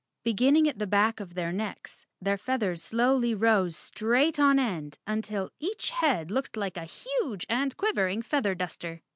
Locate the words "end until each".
4.57-5.91